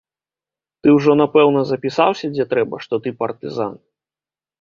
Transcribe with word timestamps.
Ты 0.85 0.93
ўжо, 0.97 1.11
напэўна, 1.21 1.61
запісаўся, 1.71 2.25
дзе 2.37 2.45
трэба, 2.55 2.75
што 2.87 2.93
ты 3.05 3.09
партызан? 3.21 3.77